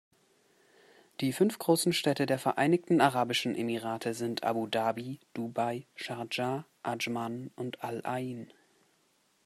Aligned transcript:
Die 1.19 1.31
fünf 1.31 1.59
großen 1.59 1.93
Städte 1.93 2.25
der 2.25 2.39
Vereinigten 2.39 3.01
Arabischen 3.01 3.53
Emirate 3.53 4.15
sind 4.15 4.43
Abu 4.43 4.65
Dhabi, 4.65 5.19
Dubai, 5.35 5.85
Schardscha, 5.93 6.65
Adschman 6.81 7.51
und 7.55 7.83
Al-Ain. 7.83 8.51